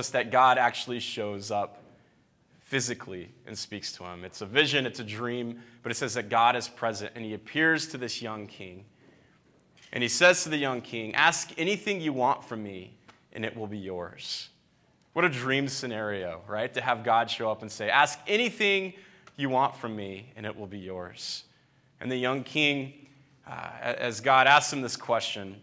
[0.00, 1.80] us that God actually shows up
[2.58, 4.24] physically and speaks to him.
[4.24, 7.34] It's a vision, it's a dream, but it says that God is present and he
[7.34, 8.84] appears to this young king.
[9.92, 12.96] And he says to the young king, Ask anything you want from me,
[13.32, 14.48] and it will be yours.
[15.12, 16.72] What a dream scenario, right?
[16.74, 18.94] To have God show up and say, Ask anything
[19.36, 21.44] you want from me, and it will be yours.
[22.00, 23.08] And the young king,
[23.46, 25.56] uh, as God asks him this question,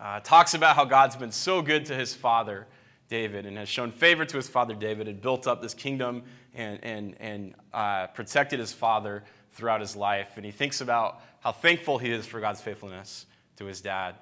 [0.00, 2.66] uh, talks about how God's been so good to his father,
[3.10, 6.22] David, and has shown favor to his father, David, and built up this kingdom
[6.54, 10.36] and, and, and uh, protected his father throughout his life.
[10.36, 13.26] And he thinks about how thankful he is for God's faithfulness
[13.56, 14.14] to his dad.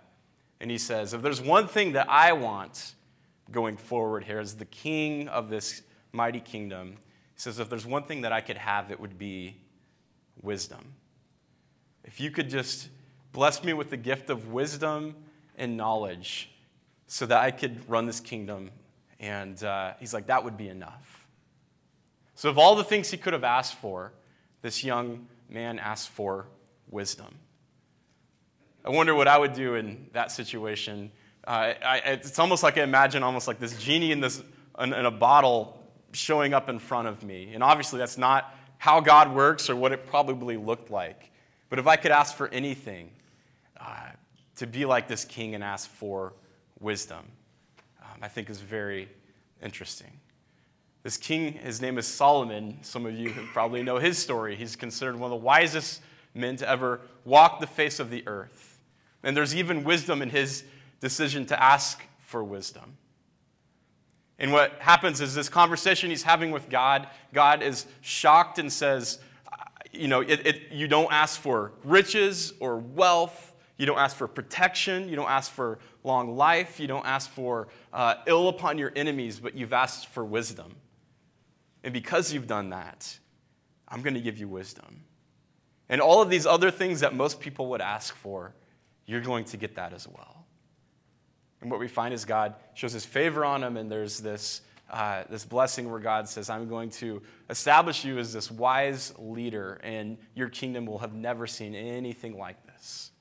[0.58, 2.94] And he says, If there's one thing that I want
[3.50, 5.82] going forward here as the king of this
[6.12, 6.92] mighty kingdom,
[7.34, 9.58] he says, If there's one thing that I could have, it would be
[10.40, 10.94] wisdom.
[12.04, 12.88] If you could just
[13.32, 15.14] bless me with the gift of wisdom
[15.58, 16.50] and knowledge
[17.08, 18.70] so that I could run this kingdom.
[19.18, 21.26] And uh, he's like, that would be enough.
[22.36, 24.12] So, of all the things he could have asked for,
[24.62, 26.46] this young man asked for
[26.88, 27.34] wisdom.
[28.84, 31.10] I wonder what I would do in that situation.
[31.44, 34.40] Uh, I, it's almost like I imagine almost like this genie in, this,
[34.78, 37.50] in, in a bottle showing up in front of me.
[37.54, 41.32] And obviously, that's not how God works or what it probably looked like.
[41.70, 43.10] But if I could ask for anything,
[43.80, 44.10] uh,
[44.56, 46.34] to be like this king and ask for
[46.80, 47.24] wisdom,
[48.02, 49.08] um, I think is very
[49.62, 50.20] interesting.
[51.02, 52.78] This king, his name is Solomon.
[52.82, 54.56] Some of you probably know his story.
[54.56, 56.02] He's considered one of the wisest
[56.34, 58.80] men to ever walk the face of the earth.
[59.22, 60.64] And there's even wisdom in his
[61.00, 62.96] decision to ask for wisdom.
[64.38, 69.18] And what happens is this conversation he's having with God, God is shocked and says,
[69.92, 73.47] you know, it, it, you don't ask for riches or wealth.
[73.78, 75.08] You don't ask for protection.
[75.08, 76.78] You don't ask for long life.
[76.78, 80.74] You don't ask for uh, ill upon your enemies, but you've asked for wisdom.
[81.84, 83.18] And because you've done that,
[83.86, 85.04] I'm going to give you wisdom.
[85.88, 88.52] And all of these other things that most people would ask for,
[89.06, 90.44] you're going to get that as well.
[91.60, 95.22] And what we find is God shows his favor on him, and there's this, uh,
[95.30, 100.18] this blessing where God says, I'm going to establish you as this wise leader, and
[100.34, 103.12] your kingdom will have never seen anything like this.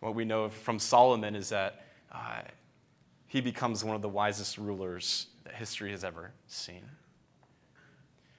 [0.00, 2.42] What we know from Solomon is that uh,
[3.26, 6.82] he becomes one of the wisest rulers that history has ever seen.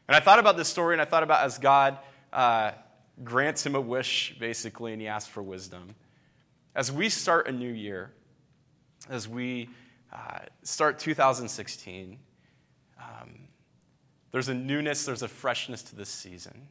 [0.08, 2.00] And I thought about this story, and I thought about as God
[2.34, 2.72] uh,
[3.24, 5.96] grants him a wish, basically, and he asks for wisdom.
[6.76, 8.12] As we start a new year,
[9.10, 9.70] as we
[10.14, 12.18] uh, start 2016,
[13.00, 13.30] um,
[14.32, 16.68] there's a newness, there's a freshness to this season.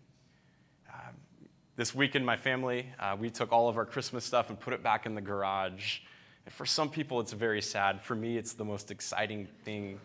[1.78, 4.82] This weekend, my family, uh, we took all of our Christmas stuff and put it
[4.82, 6.00] back in the garage.
[6.44, 8.02] And for some people, it's very sad.
[8.02, 10.00] For me, it's the most exciting thing.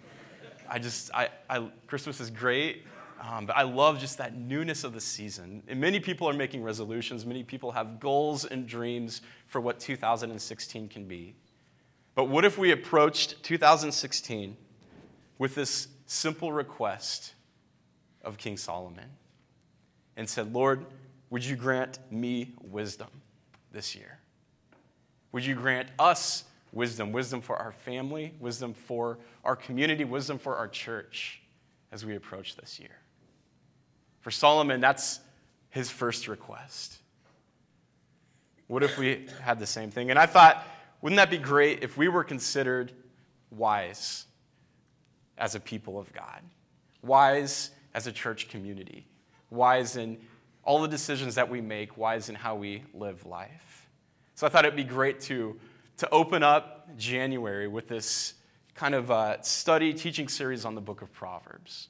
[0.69, 2.85] I just, I, I Christmas is great,
[3.19, 5.63] um, but I love just that newness of the season.
[5.67, 7.25] And many people are making resolutions.
[7.25, 11.33] Many people have goals and dreams for what 2016 can be.
[12.13, 14.55] But what if we approached 2016
[15.39, 17.33] with this simple request
[18.23, 19.09] of King Solomon
[20.15, 20.85] and said, Lord,
[21.33, 23.07] would you grant me wisdom
[23.71, 24.19] this year?
[25.31, 27.11] Would you grant us wisdom?
[27.11, 31.41] Wisdom for our family, wisdom for our community, wisdom for our church
[31.91, 32.99] as we approach this year.
[34.19, 35.21] For Solomon, that's
[35.71, 36.99] his first request.
[38.67, 40.11] What if we had the same thing?
[40.11, 40.63] And I thought,
[41.01, 42.91] wouldn't that be great if we were considered
[43.49, 44.25] wise
[45.39, 46.43] as a people of God?
[47.01, 49.07] Wise as a church community?
[49.49, 50.19] Wise in
[50.63, 51.97] all the decisions that we make?
[51.97, 53.89] Wise in how we live life?
[54.35, 55.59] So I thought it'd be great to,
[55.97, 58.33] to open up January with this
[58.75, 61.89] kind of uh, study teaching series on the book of Proverbs.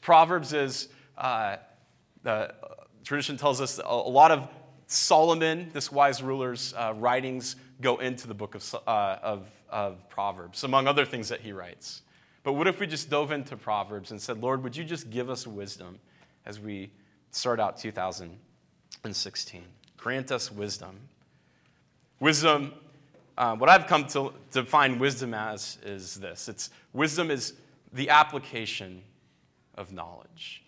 [0.00, 0.88] Proverbs is,
[1.18, 1.56] uh,
[2.22, 2.54] the
[3.04, 4.48] tradition tells us, a, a lot of
[4.86, 10.64] Solomon, this wise ruler's uh, writings go into the book of, uh, of, of Proverbs,
[10.64, 12.02] among other things that he writes.
[12.42, 15.28] But what if we just dove into Proverbs and said, Lord, would you just give
[15.28, 15.98] us wisdom
[16.46, 16.90] as we
[17.30, 19.62] start out 2016?
[19.96, 20.98] Grant us wisdom.
[22.18, 22.72] Wisdom,
[23.38, 27.54] uh, what I've come to define wisdom as is this it's wisdom is
[27.92, 29.02] the application
[29.74, 30.62] of knowledge.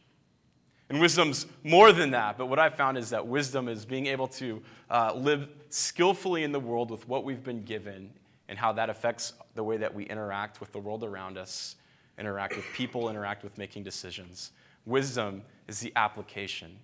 [0.89, 4.29] And wisdom's more than that, but what I've found is that wisdom is being able
[4.29, 8.11] to uh, live skillfully in the world with what we've been given
[8.49, 11.77] and how that affects the way that we interact with the world around us,
[12.19, 14.51] interact with people, interact with making decisions.
[14.85, 16.77] Wisdom is the application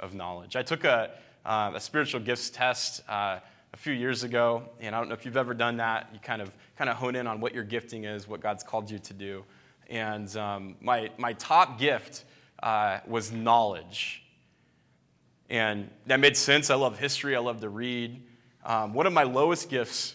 [0.00, 0.56] of knowledge.
[0.56, 1.10] I took a,
[1.44, 3.38] uh, a spiritual gifts test uh,
[3.72, 6.08] a few years ago, and I don't know if you've ever done that.
[6.12, 8.90] You kind of kind of hone in on what your gifting is, what God's called
[8.90, 9.44] you to do.
[9.88, 12.24] And um, my my top gift
[12.62, 14.22] uh, was knowledge,
[15.48, 16.70] and that made sense.
[16.70, 17.36] I love history.
[17.36, 18.22] I love to read.
[18.64, 20.14] Um, one of my lowest gifts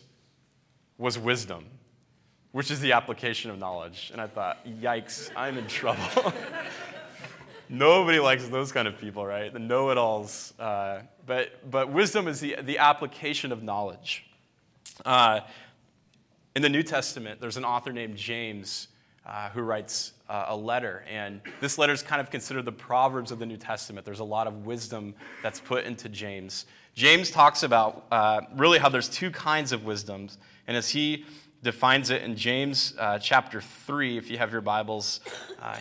[0.97, 1.65] was wisdom,
[2.51, 4.09] which is the application of knowledge.
[4.11, 6.33] And I thought, yikes, I'm in trouble.
[7.69, 9.51] Nobody likes those kind of people, right?
[9.51, 10.53] The know it alls.
[10.57, 14.25] Uh, but, but wisdom is the, the application of knowledge.
[15.05, 15.41] Uh,
[16.55, 18.87] in the New Testament, there's an author named James
[19.25, 21.03] uh, who writes uh, a letter.
[21.11, 24.05] And this letter is kind of considered the Proverbs of the New Testament.
[24.05, 26.65] There's a lot of wisdom that's put into James.
[26.95, 30.37] James talks about uh, really how there's two kinds of wisdoms.
[30.67, 31.25] And as he
[31.63, 35.19] defines it in James uh, chapter 3, if you have your Bibles,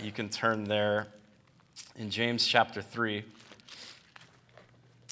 [0.03, 1.07] you can turn there
[1.97, 3.25] in James chapter 3,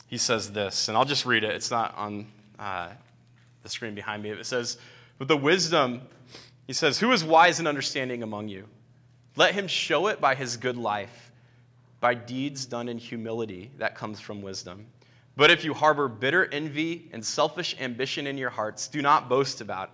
[0.07, 1.55] he says this, and I'll just read it.
[1.55, 2.27] It's not on
[2.59, 2.91] uh,
[3.63, 4.31] the screen behind me.
[4.31, 4.79] It says,
[5.19, 6.03] But the wisdom,
[6.67, 8.69] he says, Who is wise and understanding among you?
[9.37, 11.33] Let him show it by his good life,
[12.01, 14.87] by deeds done in humility that comes from wisdom.
[15.37, 19.61] But if you harbor bitter envy and selfish ambition in your hearts, do not boast
[19.61, 19.91] about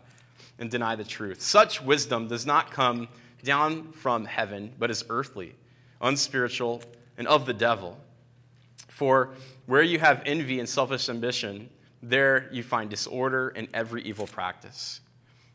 [0.58, 1.40] and deny the truth.
[1.40, 3.08] Such wisdom does not come
[3.43, 5.55] down from heaven, but is earthly
[6.00, 6.82] unspiritual,
[7.17, 7.99] and of the devil.
[8.88, 9.31] For
[9.67, 11.70] where you have envy and selfish ambition,
[12.02, 15.00] there you find disorder and every evil practice.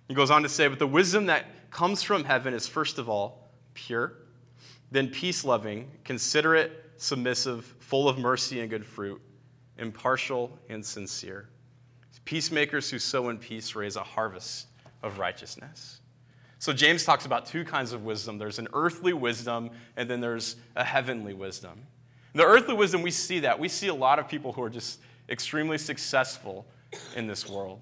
[0.08, 3.10] He goes on to say, But the wisdom that comes from heaven is first of
[3.10, 4.14] all pure,
[4.92, 9.22] then peace loving, considerate, submissive, full of mercy and good fruit,
[9.78, 11.50] impartial and sincere.
[12.24, 14.68] Peacemakers who sow in peace raise a harvest
[15.04, 16.02] of righteousness.
[16.60, 20.56] So James talks about two kinds of wisdom there's an earthly wisdom, and then there's
[20.76, 21.82] a heavenly wisdom.
[22.34, 23.60] The earthly wisdom, we see that.
[23.60, 25.00] We see a lot of people who are just
[25.30, 26.66] extremely successful
[27.16, 27.80] in this world.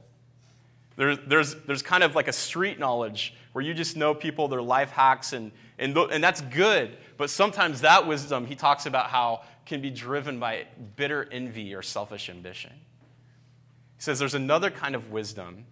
[0.96, 4.62] There, there's, there's kind of like a street knowledge where you just know people, their
[4.62, 6.98] life hacks, and, and, and that's good.
[7.18, 10.66] But sometimes that wisdom, he talks about how, can be driven by
[10.96, 12.74] bitter envy or selfish ambition.
[13.96, 15.66] He says there's another kind of wisdom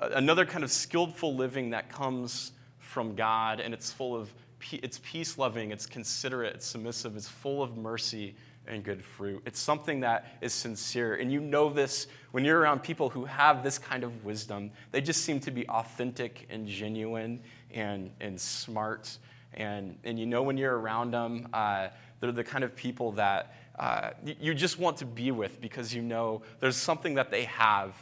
[0.00, 4.32] another kind of skillful living that comes from God, and it's full of
[4.72, 8.34] it's peace loving, it's considerate, it's submissive, it's full of mercy
[8.66, 9.42] and good fruit.
[9.46, 11.14] It's something that is sincere.
[11.14, 14.70] And you know this when you're around people who have this kind of wisdom.
[14.92, 17.40] They just seem to be authentic and genuine
[17.72, 19.16] and, and smart.
[19.54, 21.88] And, and you know when you're around them, uh,
[22.20, 26.02] they're the kind of people that uh, you just want to be with because you
[26.02, 27.94] know there's something that they have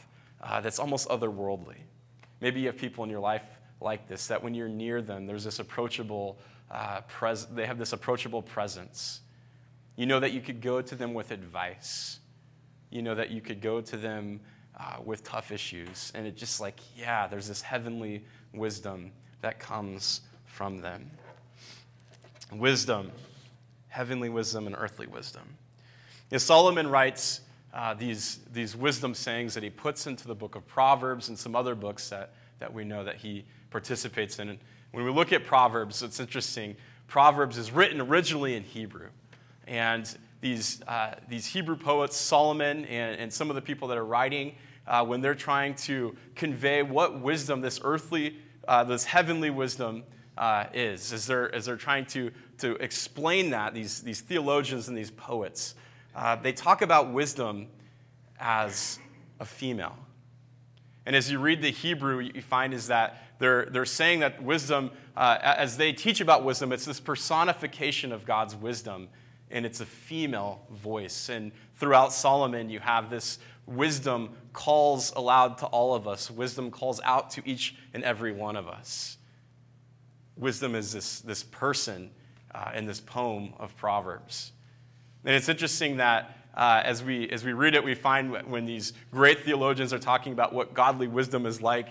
[0.43, 1.77] uh, that's almost otherworldly.
[2.41, 3.45] Maybe you have people in your life
[3.81, 6.39] like this, that when you're near them, there's this approachable,
[6.71, 9.21] uh, pres- they have this approachable presence.
[9.97, 12.21] You know that you could go to them with advice.
[12.91, 14.41] You know that you could go to them
[14.79, 16.13] uh, with tough issues.
[16.15, 21.11] And it's just like, yeah, there's this heavenly wisdom that comes from them.
[22.53, 23.13] Wisdom,
[23.89, 25.43] heavenly wisdom, and earthly wisdom.
[26.31, 27.41] As Solomon writes
[27.73, 31.55] uh, these, these wisdom sayings that he puts into the book of Proverbs and some
[31.55, 34.49] other books that, that we know that he participates in.
[34.49, 34.59] And
[34.93, 36.77] when we look at Proverbs, it's interesting.
[37.07, 39.09] Proverbs is written originally in Hebrew.
[39.67, 44.05] And these, uh, these Hebrew poets, Solomon and, and some of the people that are
[44.05, 44.55] writing,
[44.87, 50.05] uh, when they're trying to convey what wisdom, this earthly, uh, this heavenly wisdom,
[50.39, 54.97] uh, is, as they're, as they're trying to, to explain that, these, these theologians and
[54.97, 55.75] these poets,
[56.15, 57.67] uh, they talk about wisdom
[58.39, 58.99] as
[59.41, 59.97] a female.
[61.07, 64.91] And as you read the Hebrew, you find is that they're, they're saying that wisdom,
[65.17, 69.09] uh, as they teach about wisdom, it's this personification of God's wisdom,
[69.51, 71.29] and it's a female voice.
[71.29, 77.01] And throughout Solomon, you have this wisdom calls aloud to all of us, wisdom calls
[77.05, 79.19] out to each and every one of us.
[80.37, 82.11] Wisdom is this, this person
[82.55, 84.53] uh, in this poem of Proverbs.
[85.25, 88.93] And it's interesting that uh, as, we, as we read it, we find when these
[89.13, 91.89] great theologians are talking about what godly wisdom is like,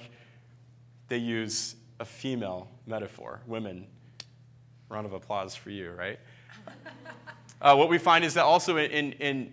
[1.08, 3.88] they use a female metaphor, women.
[4.90, 6.20] Round of applause for you, right?
[7.60, 9.52] Uh, what we find is that also in, in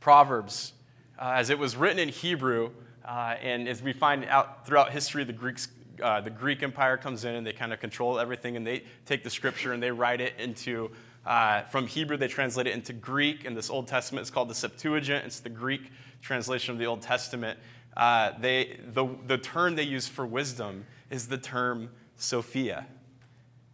[0.00, 0.74] Proverbs,
[1.18, 2.72] uh, as it was written in Hebrew,
[3.06, 5.68] uh, and as we find out throughout history, the Greeks,
[6.02, 9.24] uh, the Greek Empire comes in and they kind of control everything, and they take
[9.24, 10.90] the scripture and they write it into
[11.26, 13.44] uh, from Hebrew, they translate it into Greek.
[13.44, 15.26] and this Old Testament, is called the Septuagint.
[15.26, 15.90] It's the Greek
[16.22, 17.58] translation of the Old Testament.
[17.96, 22.86] Uh, they, the, the term they use for wisdom is the term Sophia.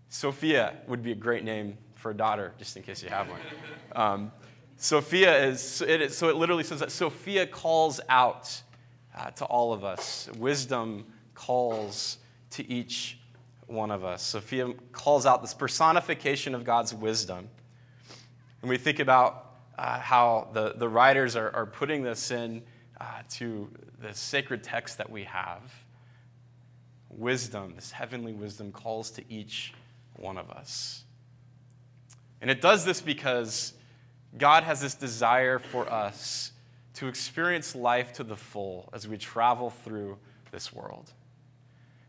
[0.09, 3.40] Sophia would be a great name for a daughter, just in case you have one.
[3.94, 4.32] Um,
[4.76, 8.62] Sophia is, it is, so it literally says that Sophia calls out
[9.16, 10.28] uh, to all of us.
[10.38, 11.04] Wisdom
[11.35, 12.18] calls
[12.50, 13.18] to each
[13.73, 14.23] one of us.
[14.23, 17.49] Sophia calls out this personification of God's wisdom.
[18.61, 22.62] And we think about uh, how the, the writers are, are putting this in
[23.00, 23.69] uh, to
[24.00, 25.61] the sacred text that we have.
[27.11, 29.75] Wisdom, this heavenly wisdom, calls to each
[30.14, 31.05] one of us.
[32.41, 33.73] And it does this because
[34.37, 36.52] God has this desire for us
[36.95, 40.19] to experience life to the full as we travel through
[40.50, 41.12] this world.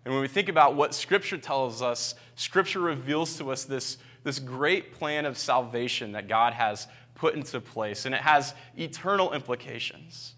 [0.06, 4.40] And when we think about what Scripture tells us, Scripture reveals to us this, this
[4.40, 10.34] great plan of salvation that God has put into place, and it has eternal implications.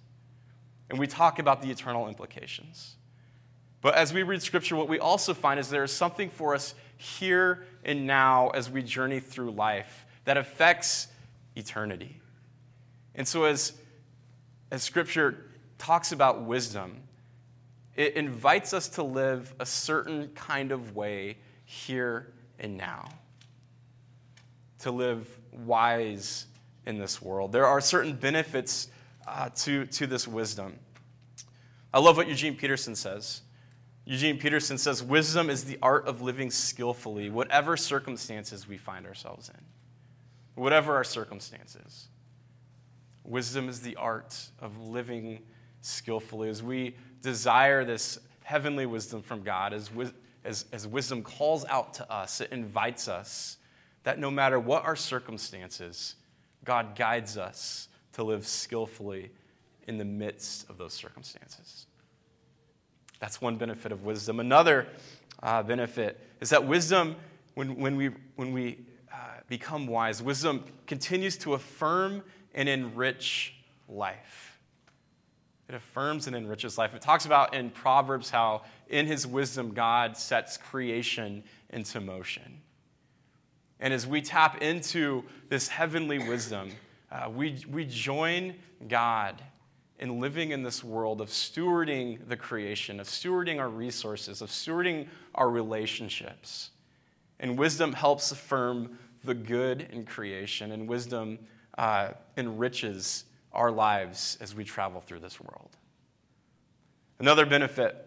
[0.90, 2.96] And we talk about the eternal implications.
[3.82, 6.76] But as we read Scripture, what we also find is there is something for us
[6.98, 11.08] here and now as we journey through life that affects
[11.56, 12.20] eternity.
[13.16, 13.74] And so, as,
[14.72, 15.46] as Scripture
[15.78, 17.02] talks about wisdom,
[17.96, 23.10] it invites us to live a certain kind of way here and now,
[24.80, 26.48] to live wise
[26.86, 27.52] in this world.
[27.52, 28.90] There are certain benefits
[29.28, 30.78] uh, to, to this wisdom.
[31.94, 33.42] I love what Eugene Peterson says.
[34.04, 39.50] Eugene Peterson says, Wisdom is the art of living skillfully, whatever circumstances we find ourselves
[39.50, 39.62] in.
[40.62, 42.10] Whatever our circumstances.
[43.24, 45.40] Wisdom is the art of living
[45.86, 46.50] skillfully.
[46.50, 49.90] As we desire this heavenly wisdom from God, as,
[50.44, 53.58] as, as wisdom calls out to us, it invites us
[54.04, 56.16] that no matter what our circumstances,
[56.64, 59.32] God guides us to live skillfully
[59.88, 61.88] in the midst of those circumstances.
[63.20, 64.40] That's one benefit of wisdom.
[64.40, 64.88] Another
[65.42, 67.16] uh, benefit is that wisdom,
[67.56, 68.80] when, when we, when we
[69.12, 72.24] uh, become wise, wisdom continues to affirm
[72.54, 73.56] and enrich
[73.88, 74.45] life.
[75.68, 76.94] It affirms and enriches life.
[76.94, 82.62] It talks about in Proverbs how in his wisdom God sets creation into motion.
[83.80, 86.72] And as we tap into this heavenly wisdom,
[87.12, 88.56] uh, we, we join
[88.88, 89.42] God
[90.00, 95.08] in living in this world of stewarding the creation, of stewarding our resources, of stewarding
[95.34, 96.72] our relationships.
[97.40, 101.40] And wisdom helps affirm the good in creation, and wisdom
[101.78, 105.70] uh, enriches our lives as we travel through this world.
[107.20, 108.06] Another benefit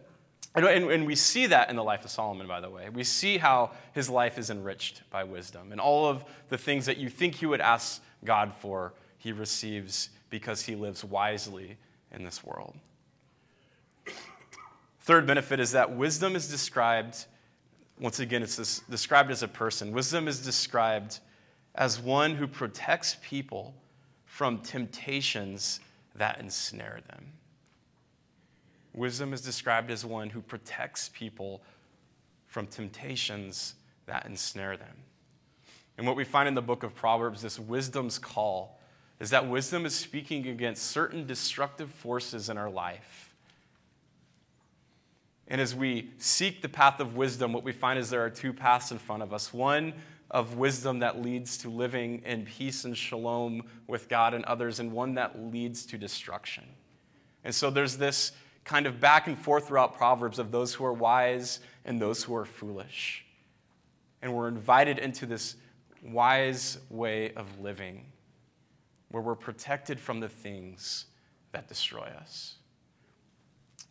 [0.55, 2.89] and, we see that in the life of Solomon, by the way.
[2.89, 5.73] We see how his life is enriched by wisdom.
[5.73, 10.11] And all of the things that you think you would ask God for, he receives
[10.31, 11.77] because he lives wisely
[12.13, 12.75] in this world.
[15.01, 17.27] Third benefit is that wisdom is described,
[17.99, 19.93] once again, it's described as a person.
[19.93, 21.21] Wisdom is described
[21.75, 23.75] as one who protects people
[24.39, 25.81] from temptations
[26.15, 27.25] that ensnare them.
[28.95, 31.61] Wisdom is described as one who protects people
[32.47, 33.75] from temptations
[34.07, 34.95] that ensnare them.
[35.97, 38.79] And what we find in the book of Proverbs, this wisdom's call,
[39.19, 43.35] is that wisdom is speaking against certain destructive forces in our life.
[45.49, 48.53] And as we seek the path of wisdom, what we find is there are two
[48.53, 49.95] paths in front of us one
[50.31, 54.93] of wisdom that leads to living in peace and shalom with God and others, and
[54.93, 56.65] one that leads to destruction.
[57.45, 58.33] And so there's this
[58.65, 62.35] kind of back and forth throughout Proverbs of those who are wise and those who
[62.35, 63.25] are foolish.
[64.21, 65.57] And we're invited into this
[66.03, 68.05] wise way of living
[69.11, 71.07] where we're protected from the things
[71.53, 72.57] that destroy us.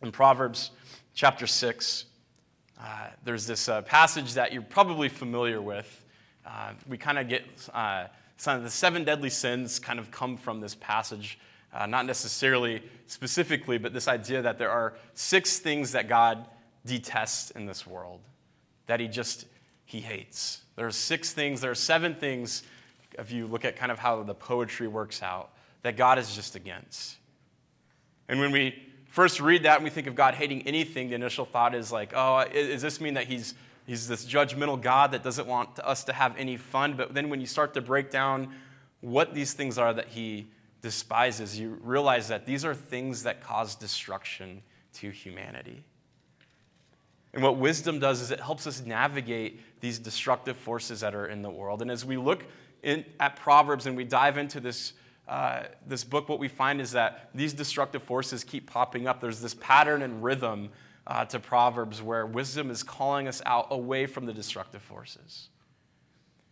[0.00, 0.70] In Proverbs
[1.12, 2.04] chapter 6,
[2.80, 5.97] uh, there's this uh, passage that you're probably familiar with.
[6.88, 10.60] We kind of get uh, some of the seven deadly sins kind of come from
[10.60, 11.38] this passage
[11.72, 16.46] uh, not necessarily specifically, but this idea that there are six things that God
[16.86, 18.20] detests in this world,
[18.86, 19.46] that he just,
[19.84, 20.62] he hates.
[20.76, 22.62] There are six things, there are seven things,
[23.18, 25.50] if you look at kind of how the poetry works out,
[25.82, 27.16] that God is just against.
[28.28, 31.44] And when we first read that and we think of God hating anything, the initial
[31.44, 33.54] thought is like, oh, does this mean that he's,
[33.88, 36.94] he's this judgmental God that doesn't want us to have any fun?
[36.96, 38.54] But then when you start to break down
[39.00, 40.48] what these things are that he
[40.82, 45.82] despises, you realize that these are things that cause destruction to humanity.
[47.32, 51.42] And what wisdom does is it helps us navigate these destructive forces that are in
[51.42, 51.82] the world.
[51.82, 52.44] And as we look
[52.82, 54.94] in, at Proverbs and we dive into this,
[55.28, 59.20] uh, this book, what we find is that these destructive forces keep popping up.
[59.20, 60.70] There's this pattern and rhythm
[61.08, 65.48] uh, to Proverbs where wisdom is calling us out away from the destructive forces.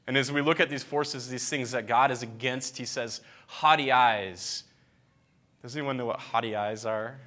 [0.06, 3.20] And as we look at these forces, these things that God is against, he says,
[3.46, 4.64] haughty eyes.
[5.62, 7.18] Does anyone know what haughty eyes are?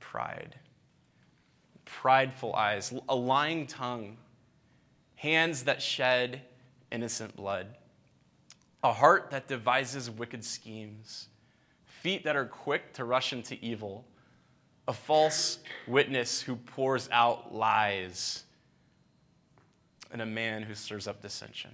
[0.00, 0.56] Pride.
[1.84, 4.16] Prideful eyes, a lying tongue,
[5.16, 6.42] hands that shed
[6.90, 7.66] innocent blood,
[8.82, 11.28] a heart that devises wicked schemes,
[11.84, 14.04] feet that are quick to rush into evil,
[14.88, 18.44] a false witness who pours out lies
[20.10, 21.70] and a man who stirs up dissension.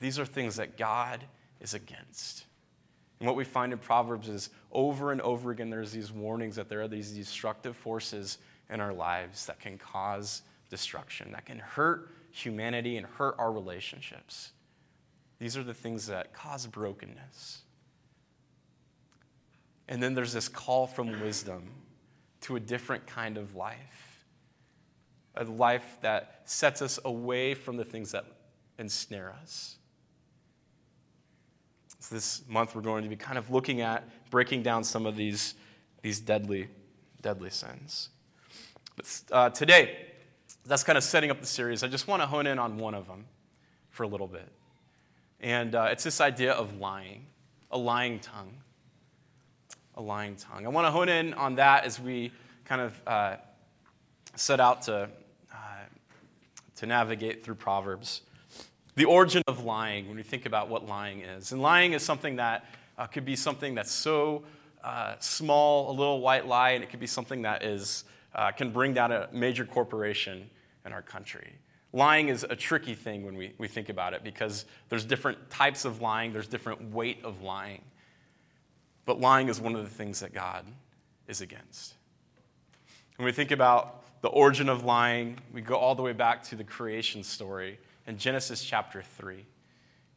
[0.00, 1.24] These are things that God
[1.60, 2.46] is against.
[3.20, 6.68] And what we find in Proverbs is over and over again, there's these warnings that
[6.68, 8.38] there are these destructive forces
[8.70, 14.52] in our lives that can cause destruction, that can hurt humanity and hurt our relationships.
[15.38, 17.63] These are the things that cause brokenness.
[19.88, 21.70] And then there's this call from wisdom
[22.42, 24.04] to a different kind of life
[25.36, 28.24] a life that sets us away from the things that
[28.78, 29.76] ensnare us.
[31.98, 35.16] So this month, we're going to be kind of looking at breaking down some of
[35.16, 35.54] these,
[36.02, 36.68] these deadly,
[37.22, 38.10] deadly sins.
[38.96, 40.06] But uh, today,
[40.66, 41.82] that's kind of setting up the series.
[41.82, 43.24] I just want to hone in on one of them
[43.90, 44.48] for a little bit.
[45.40, 47.26] And uh, it's this idea of lying,
[47.70, 48.54] a lying tongue.
[49.96, 50.66] A lying tongue.
[50.66, 52.32] I want to hone in on that as we
[52.64, 53.36] kind of uh,
[54.34, 55.08] set out to
[56.76, 58.22] to navigate through Proverbs.
[58.96, 61.52] The origin of lying, when we think about what lying is.
[61.52, 62.64] And lying is something that
[62.96, 64.44] uh, could be something that's so
[64.82, 68.70] uh, small, a little white lie, and it could be something that is, uh, can
[68.70, 70.48] bring down a major corporation
[70.84, 71.52] in our country.
[71.92, 75.84] Lying is a tricky thing when we, we think about it because there's different types
[75.84, 77.82] of lying, there's different weight of lying.
[79.04, 80.64] But lying is one of the things that God
[81.28, 81.94] is against.
[83.16, 86.56] When we think about the origin of lying, we go all the way back to
[86.56, 89.44] the creation story in Genesis chapter 3.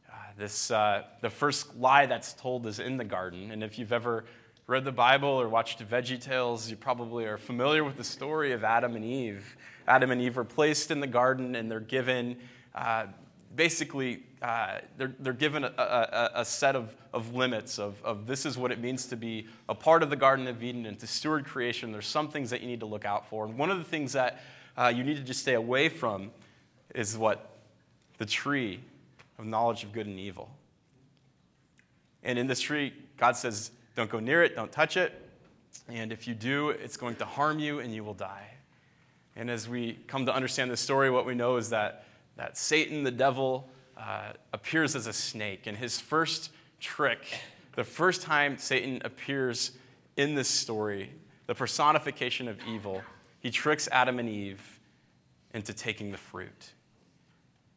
[0.10, 3.52] Uh, this, uh, the first lie that's told is in the garden.
[3.52, 4.26] And if you've ever
[4.68, 8.64] read the Bible or watched Veggie Tales, you probably are familiar with the story of
[8.64, 9.56] Adam and Eve.
[9.88, 12.38] Adam and Eve are placed in the garden and they're given
[12.76, 13.06] uh,
[13.56, 18.46] basically uh, they're, they're given a, a, a, set of, of limits of, of this
[18.46, 21.08] is what it means to be a part of the Garden of Eden and to
[21.08, 21.92] steward creation.
[21.92, 23.46] There's some things that you need to look out for.
[23.46, 24.42] And one of the things that
[24.78, 26.32] uh, you need to just stay away from
[26.94, 27.58] is what?
[28.20, 28.80] The tree
[29.40, 30.52] of knowledge of good and evil.
[32.24, 35.14] And in this tree, God says, don't go near it, don't touch it.
[35.88, 38.52] And if you do, it's going to harm you and you will die.
[39.36, 43.04] And as we come to understand this story, what we know is that, that Satan,
[43.04, 45.68] the devil, uh, appears as a snake.
[45.68, 47.26] And his first trick,
[47.76, 49.72] the first time Satan appears
[50.16, 51.12] in this story,
[51.48, 53.02] the personification of evil,
[53.40, 54.62] he tricks Adam and Eve
[55.54, 56.74] into taking the fruit.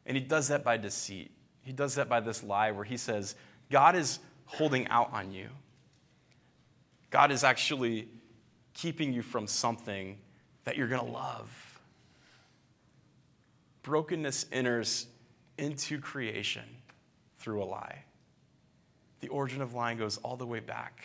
[0.07, 1.31] And he does that by deceit.
[1.63, 3.37] He does that by this lie where he says,
[3.71, 5.49] God is holding out on you.
[7.11, 8.09] God is actually
[8.75, 10.19] keeping you from something
[10.65, 11.81] that you're going to love.
[13.83, 15.07] Brokenness enters
[15.61, 16.65] into creation
[17.39, 18.05] through a lie.
[19.21, 21.05] The origin of lying goes all the way back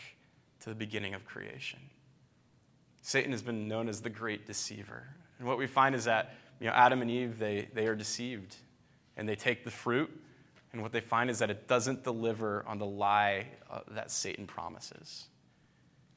[0.62, 1.80] to the beginning of creation.
[3.02, 5.04] Satan has been known as the great deceiver.
[5.38, 8.56] And what we find is that you know, Adam and Eve, they, they are deceived
[9.18, 10.10] and they take the fruit.
[10.72, 14.48] And what they find is that it doesn't deliver on the lie uh, that Satan
[14.48, 15.26] promises.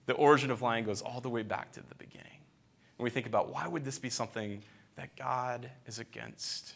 [0.07, 2.39] The origin of lying goes all the way back to the beginning.
[2.99, 4.63] And we think about why would this be something
[4.97, 6.75] that God is against?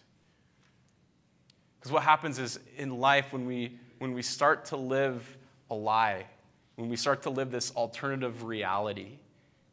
[1.83, 5.37] Because what happens is in life, when we, when we start to live
[5.69, 6.27] a lie,
[6.77, 9.19] when we start to live this alternative reality,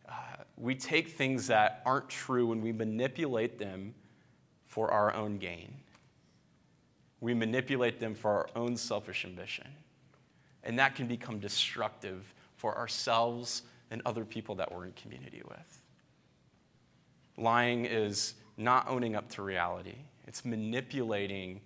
[0.08, 0.14] uh,
[0.58, 3.94] we take things that aren't true and we manipulate them
[4.66, 5.72] for our own gain.
[7.22, 9.68] We manipulate them for our own selfish ambition.
[10.64, 15.82] And that can become destructive for ourselves and other people that we're in community with.
[17.38, 21.62] Lying is not owning up to reality, it's manipulating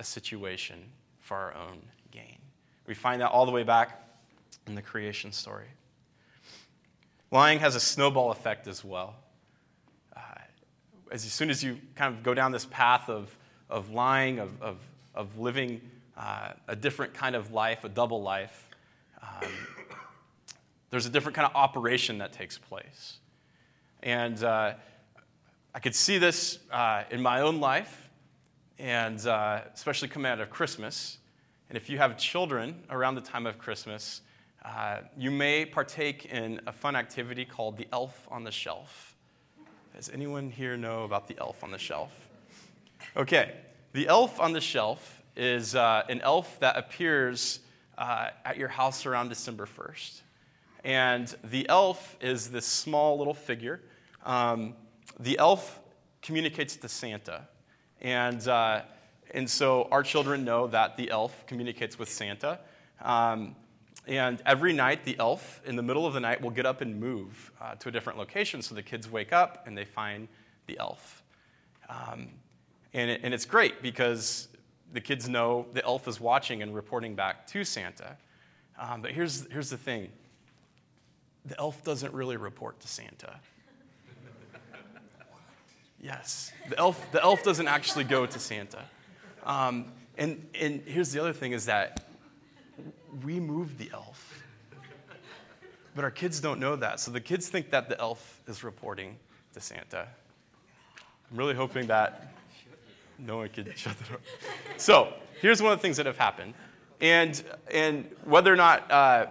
[0.00, 0.82] a situation
[1.20, 1.78] for our own
[2.10, 2.38] gain.
[2.86, 4.02] We find that all the way back
[4.66, 5.68] in the creation story.
[7.30, 9.14] Lying has a snowball effect as well.
[10.16, 10.20] Uh,
[11.12, 13.36] as soon as you kind of go down this path of,
[13.68, 14.78] of lying, of, of,
[15.14, 15.82] of living
[16.16, 18.70] uh, a different kind of life, a double life,
[19.22, 19.50] um,
[20.88, 23.18] there's a different kind of operation that takes place.
[24.02, 24.74] And uh,
[25.74, 28.09] I could see this uh, in my own life
[28.80, 31.18] and uh, especially coming out of Christmas.
[31.68, 34.22] And if you have children around the time of Christmas,
[34.64, 39.14] uh, you may partake in a fun activity called the Elf on the Shelf.
[39.94, 42.10] Does anyone here know about the Elf on the Shelf?
[43.16, 43.52] Okay,
[43.92, 47.60] the elf on the shelf is uh, an elf that appears
[47.98, 50.20] uh, at your house around December 1st.
[50.84, 53.80] And the elf is this small little figure.
[54.24, 54.74] Um,
[55.18, 55.80] the elf
[56.22, 57.48] communicates to Santa.
[58.00, 58.82] And, uh,
[59.32, 62.58] and so our children know that the elf communicates with Santa.
[63.00, 63.56] Um,
[64.06, 66.98] and every night, the elf, in the middle of the night, will get up and
[66.98, 68.62] move uh, to a different location.
[68.62, 70.28] So the kids wake up and they find
[70.66, 71.22] the elf.
[71.88, 72.28] Um,
[72.92, 74.48] and, it, and it's great because
[74.92, 78.16] the kids know the elf is watching and reporting back to Santa.
[78.78, 80.08] Um, but here's, here's the thing
[81.44, 83.40] the elf doesn't really report to Santa.
[86.02, 88.84] Yes, the elf, the elf doesn't actually go to Santa.
[89.44, 92.04] Um, and, and here's the other thing is that
[93.24, 94.42] we moved the elf.
[95.94, 97.00] But our kids don't know that.
[97.00, 99.16] So the kids think that the elf is reporting
[99.54, 100.06] to Santa.
[101.30, 102.32] I'm really hoping that
[103.18, 104.20] no one could shut the door.
[104.76, 106.54] So here's one of the things that have happened.
[107.00, 109.26] And, and whether or not, uh,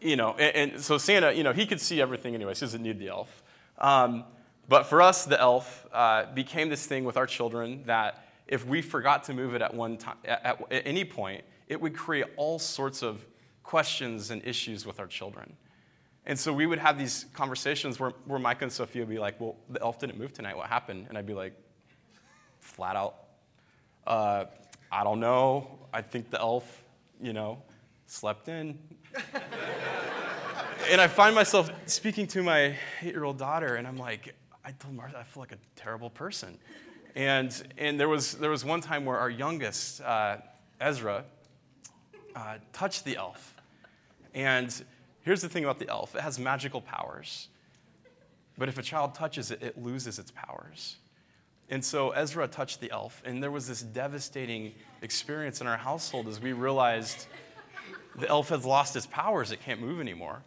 [0.00, 2.66] you know, and, and, so Santa, you know, he could see everything anyway, so he
[2.66, 3.42] doesn't need the elf.
[3.78, 4.24] Um,
[4.68, 8.82] but for us, the elf uh, became this thing with our children that if we
[8.82, 12.58] forgot to move it at one time, at, at, any point, it would create all
[12.58, 13.24] sorts of
[13.62, 15.56] questions and issues with our children.
[16.26, 19.40] And so we would have these conversations where, where Micah and Sophia would be like,
[19.40, 20.56] Well, the elf didn't move tonight.
[20.56, 21.06] What happened?
[21.08, 21.54] And I'd be like,
[22.60, 23.16] Flat out,
[24.06, 24.46] uh,
[24.90, 25.78] I don't know.
[25.92, 26.84] I think the elf,
[27.20, 27.62] you know,
[28.06, 28.78] slept in.
[30.90, 34.72] and I find myself speaking to my eight year old daughter, and I'm like, I
[34.72, 36.58] told Martha, I feel like a terrible person.
[37.14, 40.38] And, and there, was, there was one time where our youngest, uh,
[40.80, 41.24] Ezra,
[42.34, 43.54] uh, touched the elf.
[44.34, 44.74] And
[45.20, 47.48] here's the thing about the elf it has magical powers.
[48.56, 50.96] But if a child touches it, it loses its powers.
[51.70, 56.28] And so Ezra touched the elf, and there was this devastating experience in our household
[56.28, 57.26] as we realized
[58.16, 60.42] the elf has lost its powers, it can't move anymore.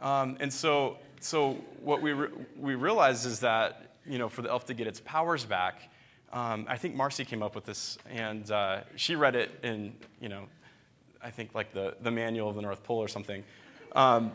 [0.00, 4.50] Um, and so, so what we, re- we realized is that, you know, for the
[4.50, 5.90] elf to get its powers back,
[6.32, 10.28] um, I think Marcy came up with this, and uh, she read it in, you
[10.28, 10.46] know,
[11.22, 13.44] I think like the, the manual of the North Pole or something.
[13.94, 14.32] Um,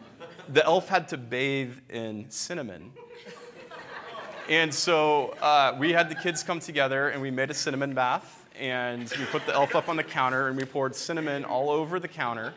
[0.50, 2.92] the elf had to bathe in cinnamon.
[4.48, 8.48] And so uh, we had the kids come together and we made a cinnamon bath
[8.58, 12.00] and we put the elf up on the counter and we poured cinnamon all over
[12.00, 12.54] the counter.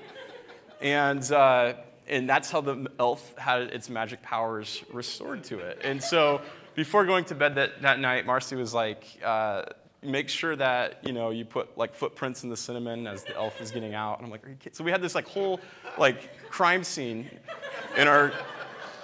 [0.80, 1.74] And, uh,
[2.10, 5.80] and that's how the elf had its magic powers restored to it.
[5.84, 6.42] And so
[6.74, 9.62] before going to bed that, that night, Marcy was like, uh,
[10.02, 13.60] make sure that you know you put like footprints in the cinnamon as the elf
[13.60, 14.42] is getting out and i'm like
[14.72, 15.60] so we had this like whole
[15.98, 17.28] like crime scene
[17.98, 18.32] in our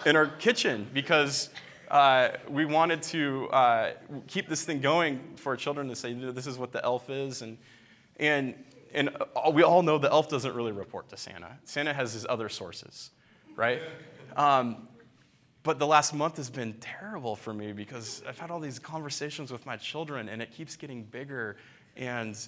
[0.07, 1.51] in our kitchen because
[1.91, 3.93] uh, we wanted to uh,
[4.27, 7.43] keep this thing going for our children to say this is what the elf is
[7.43, 7.59] and
[8.19, 8.55] and
[8.95, 9.11] and
[9.53, 13.11] we all know the elf doesn't really report to santa santa has his other sources
[13.57, 13.81] right
[14.37, 14.89] um,
[15.67, 19.51] but the last month has been terrible for me because I've had all these conversations
[19.51, 21.57] with my children and it keeps getting bigger.
[21.97, 22.39] And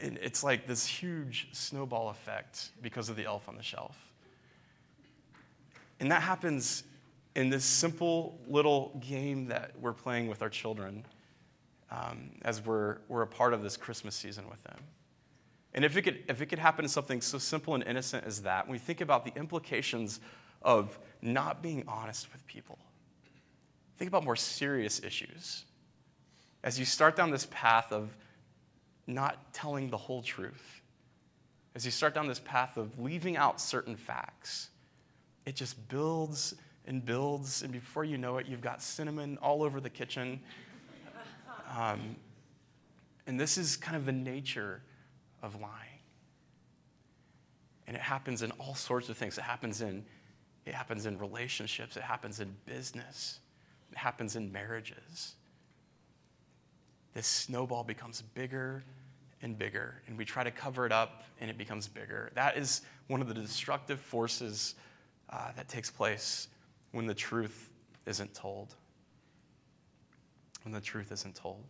[0.00, 3.98] it's like this huge snowball effect because of the elf on the shelf.
[6.00, 6.84] And that happens
[7.36, 11.04] in this simple little game that we're playing with our children
[11.90, 14.78] um, as we're, we're a part of this Christmas season with them.
[15.74, 18.42] And if it, could, if it could happen in something so simple and innocent as
[18.42, 20.20] that, when we think about the implications
[20.62, 22.78] of not being honest with people.
[23.98, 25.64] Think about more serious issues.
[26.62, 28.16] As you start down this path of
[29.06, 30.82] not telling the whole truth,
[31.74, 34.70] as you start down this path of leaving out certain facts,
[35.44, 36.54] it just builds
[36.86, 40.40] and builds, and before you know it, you've got cinnamon all over the kitchen.
[41.76, 42.16] Um,
[43.26, 44.82] and this is kind of the nature
[45.44, 46.00] of lying.
[47.86, 49.38] And it happens in all sorts of things.
[49.38, 50.04] It happens in
[50.66, 53.40] it happens in relationships, it happens in business,
[53.92, 55.34] it happens in marriages.
[57.12, 58.82] This snowball becomes bigger
[59.42, 62.30] and bigger, and we try to cover it up, and it becomes bigger.
[62.34, 64.74] That is one of the destructive forces
[65.28, 66.48] uh, that takes place
[66.92, 67.70] when the truth
[68.06, 68.74] isn't told.
[70.62, 71.62] When the truth isn't told.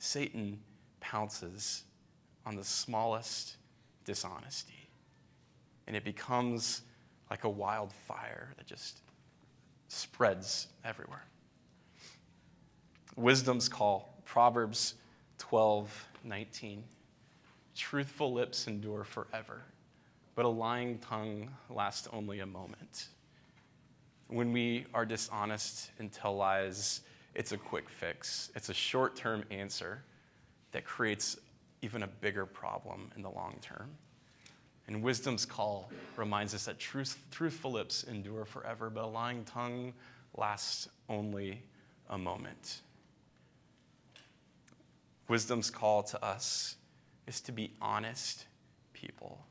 [0.00, 0.58] Satan
[1.02, 1.84] pounces
[2.46, 3.56] on the smallest
[4.04, 4.82] dishonesty
[5.86, 6.82] and it becomes
[7.30, 9.00] like a wildfire that just
[9.88, 11.24] spreads everywhere.
[13.16, 14.94] Wisdom's call, Proverbs
[15.38, 16.82] 12, 19.
[17.76, 19.62] Truthful lips endure forever,
[20.34, 23.08] but a lying tongue lasts only a moment.
[24.28, 27.02] When we are dishonest and tell lies,
[27.34, 30.04] it's a quick fix, it's a short term answer
[30.72, 31.36] that creates
[31.82, 33.90] even a bigger problem in the long term.
[34.86, 39.92] And wisdom's call reminds us that truth, truthful lips endure forever, but a lying tongue
[40.36, 41.62] lasts only
[42.10, 42.80] a moment.
[45.28, 46.76] Wisdom's call to us
[47.26, 48.46] is to be honest
[48.92, 49.46] people.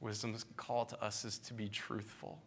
[0.00, 2.38] Wisdom's call to us is to be truthful.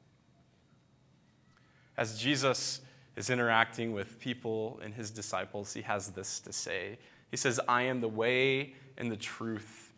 [1.96, 2.82] As Jesus
[3.16, 7.00] is interacting with people and his disciples, he has this to say.
[7.32, 9.94] He says, I am the way and the truth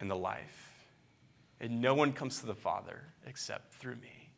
[0.00, 0.74] and the life.
[1.60, 4.30] And no one comes to the Father except through me.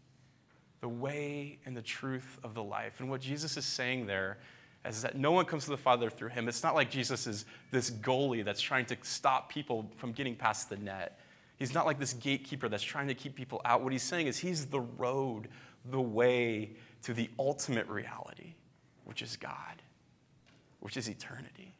[0.80, 3.00] The way and the truth of the life.
[3.00, 4.38] And what Jesus is saying there
[4.86, 6.48] is that no one comes to the Father through him.
[6.48, 10.68] It's not like Jesus is this goalie that's trying to stop people from getting past
[10.68, 11.18] the net.
[11.56, 13.82] He's not like this gatekeeper that's trying to keep people out.
[13.82, 15.48] What he's saying is he's the road,
[15.86, 18.54] the way to the ultimate reality,
[19.04, 19.82] which is God,
[20.80, 21.75] which is eternity.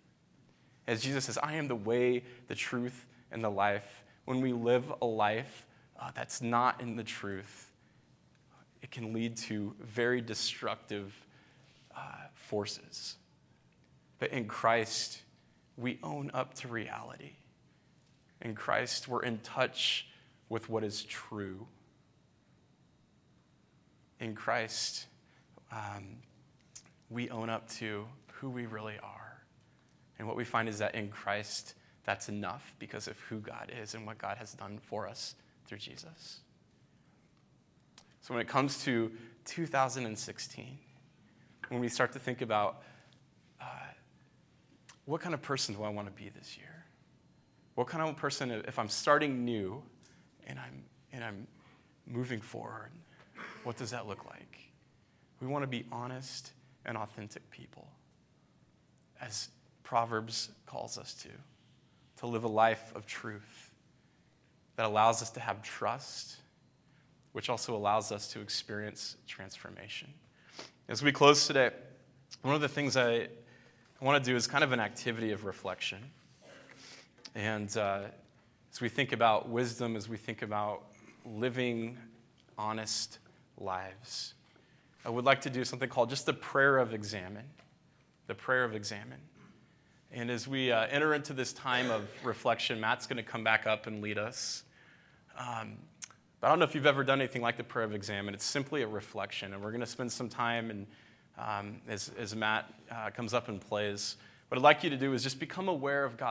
[0.87, 4.05] As Jesus says, I am the way, the truth, and the life.
[4.25, 5.67] When we live a life
[6.01, 7.73] uh, that's not in the truth,
[8.83, 11.13] it can lead to very destructive
[11.97, 12.01] uh,
[12.35, 13.17] forces.
[14.19, 15.23] But in Christ,
[15.77, 17.33] we own up to reality.
[18.43, 20.07] In Christ, we're in touch
[20.49, 21.67] with what is true.
[24.21, 25.07] In Christ,
[25.73, 26.19] um,
[27.11, 29.26] we own up to who we really are.
[30.19, 31.75] And what we find is that in Christ,
[32.05, 35.35] that's enough because of who God is and what God has done for us
[35.67, 36.41] through Jesus.
[38.21, 39.13] So when it comes to
[39.45, 40.79] 2016,
[41.69, 42.83] when we start to think about
[43.61, 43.65] uh,
[45.05, 46.85] what kind of person do I want to be this year?
[47.75, 49.83] What kind of person, if I'm starting new
[50.47, 51.47] and I'm, and I'm
[52.07, 52.91] moving forward,
[53.65, 54.59] what does that look like?
[55.41, 56.53] We want to be honest
[56.85, 57.87] and authentic people,
[59.21, 59.49] as
[59.87, 61.29] Proverbs calls us to,
[62.19, 63.71] to live a life of truth
[64.75, 66.39] that allows us to have trust,
[67.31, 70.09] which also allows us to experience transformation.
[70.89, 71.71] As we close today,
[72.43, 73.29] one of the things I
[74.01, 76.01] want to do is kind of an activity of reflection.
[77.37, 78.01] And uh,
[78.73, 80.83] as we think about wisdom, as we think about
[81.25, 81.97] living
[82.59, 83.21] honest
[83.57, 84.35] lives,
[85.05, 87.45] I would like to do something called just the prayer of examen.
[88.27, 89.21] The prayer of examen.
[90.17, 93.67] And as we uh, enter into this time of reflection, Matt's going to come back
[93.67, 94.63] up and lead us.
[95.39, 95.77] Um,
[96.41, 98.33] but I don't know if you've ever done anything like the prayer of examen.
[98.33, 99.53] It's simply a reflection.
[99.53, 100.87] And we're going to spend some time and
[101.37, 104.17] um, as, as Matt uh, comes up and plays.
[104.49, 106.25] What I'd like you to do is just become aware of God's